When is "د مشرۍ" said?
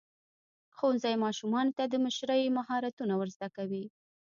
1.87-2.41